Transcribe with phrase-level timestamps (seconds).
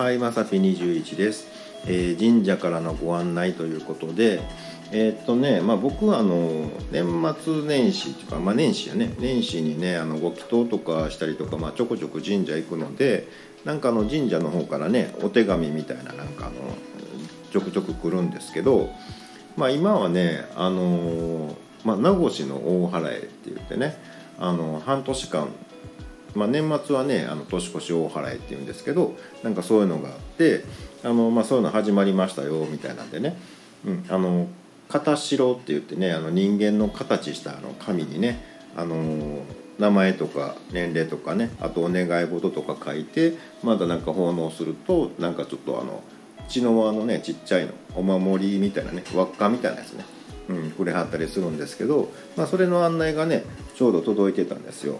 [0.00, 1.46] はい、まさぴ21です、
[1.86, 4.40] えー神社からのご案内ということで、
[4.92, 13.28] えーっとね、まあ、僕はあの年末年始とか、まあ、年始やね年始にねあのご祈祷とかしたりとか、まあ、ちょこちょこ神社行くので
[13.66, 16.54] なんかあの神社の方からねお手紙みたいななんかあの
[17.52, 18.88] ちょくちょく来るんですけど、
[19.58, 23.98] まあ、今はねあの、まあ、名越の大払えって言ってね
[24.38, 25.48] あの半年間
[26.34, 30.64] まあ、年末はねあの年越し大払いっていうんですけどなんかそういうのがあって
[31.04, 33.36] あの、まあ、そういうの始まりましたよみたいなんでね、
[33.84, 34.48] うん、あの
[34.88, 38.44] 片白って言ってねあの人間の形したあの紙にね
[38.76, 39.42] あの
[39.78, 46.02] 名前とか年齢とかねあとお願い事とか書いてまだなんか奉納するとなんかちょっとあの
[46.48, 50.04] 血の輪のねちっちゃいのお守りみたいなね輪っかみたいなやつね、
[50.48, 53.44] うん、くれはったりするんですけど、まあ、それの案内がね
[53.74, 54.98] ちょうど届いてたんですよ。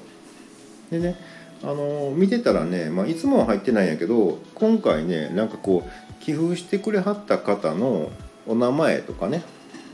[0.91, 1.17] でね
[1.63, 8.11] あの見てたらね、まあ、いつもは入ってないんやけど今回ねなんかこう寄付してくれはった方の
[8.47, 9.43] お名前とかね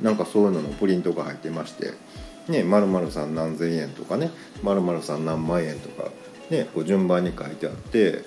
[0.00, 1.92] なんかそういうののプリントが入ってまして
[2.48, 4.30] 「ね、〇〇さん何千円」とかね
[4.62, 6.10] 「〇〇さん何万円」とか、
[6.50, 8.22] ね、こう順番に書いてあって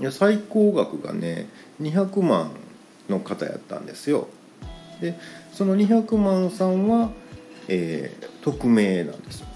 [0.00, 1.46] いや最高額がね
[1.80, 2.50] 200万
[3.08, 4.28] の方やったんですよ。
[5.00, 5.18] で
[5.52, 7.10] その200万さんは、
[7.68, 9.46] えー匿名なんですよ。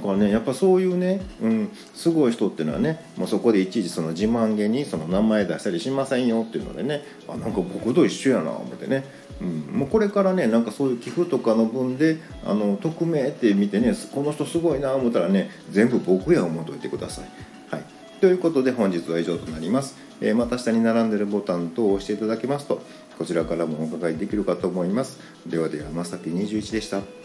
[0.00, 9.04] からねやっぱそういうね、うん、すごい人っていうのはねもうそこでいちいちその自慢げにその名前出したりしませんよっていうのでねあなんか僕と一緒やな思ってね、
[9.40, 17.28] うん、もうこれからねなんかそういう寄付とかの分であの匿名って見てねこの人すごいな思ったらね全部僕や思っといてください。
[17.70, 17.84] はい、
[18.20, 19.96] ということで本日は以上となります。
[20.20, 22.82] えーまた下に並んでるボタン等を押していただけますと
[23.18, 25.18] こちらからもお伺いできるかと思います。
[25.46, 27.19] ではではまさき21でした。